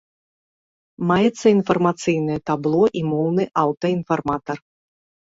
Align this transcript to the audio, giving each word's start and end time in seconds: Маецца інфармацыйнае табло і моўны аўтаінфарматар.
Маецца 1.09 1.45
інфармацыйнае 1.57 2.37
табло 2.49 2.81
і 3.01 3.03
моўны 3.11 3.43
аўтаінфарматар. 3.65 4.57